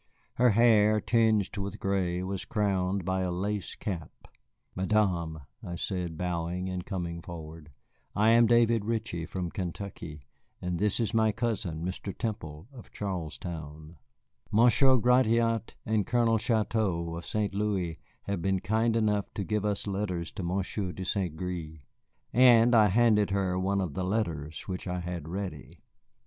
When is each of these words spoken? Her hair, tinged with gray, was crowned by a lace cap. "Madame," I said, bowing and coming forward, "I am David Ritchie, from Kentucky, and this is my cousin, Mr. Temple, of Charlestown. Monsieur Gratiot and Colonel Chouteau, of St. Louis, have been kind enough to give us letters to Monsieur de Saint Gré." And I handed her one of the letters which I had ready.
Her 0.37 0.49
hair, 0.49 0.99
tinged 0.99 1.55
with 1.57 1.79
gray, 1.79 2.23
was 2.23 2.43
crowned 2.43 3.05
by 3.05 3.21
a 3.21 3.29
lace 3.29 3.75
cap. 3.75 4.09
"Madame," 4.73 5.41
I 5.63 5.75
said, 5.75 6.17
bowing 6.17 6.69
and 6.71 6.83
coming 6.83 7.21
forward, 7.21 7.69
"I 8.15 8.29
am 8.29 8.47
David 8.47 8.83
Ritchie, 8.83 9.27
from 9.27 9.51
Kentucky, 9.51 10.23
and 10.59 10.79
this 10.79 10.99
is 10.99 11.13
my 11.13 11.31
cousin, 11.31 11.85
Mr. 11.85 12.17
Temple, 12.17 12.67
of 12.73 12.89
Charlestown. 12.89 13.97
Monsieur 14.51 14.97
Gratiot 14.97 15.75
and 15.85 16.07
Colonel 16.07 16.39
Chouteau, 16.39 17.15
of 17.15 17.23
St. 17.23 17.53
Louis, 17.53 17.99
have 18.23 18.41
been 18.41 18.59
kind 18.59 18.95
enough 18.95 19.31
to 19.35 19.43
give 19.43 19.63
us 19.63 19.85
letters 19.85 20.31
to 20.31 20.41
Monsieur 20.41 20.91
de 20.91 21.05
Saint 21.05 21.35
Gré." 21.37 21.81
And 22.33 22.73
I 22.75 22.87
handed 22.87 23.29
her 23.29 23.59
one 23.59 23.79
of 23.79 23.93
the 23.93 24.03
letters 24.03 24.67
which 24.67 24.87
I 24.87 24.99
had 25.01 25.27
ready. 25.29 25.79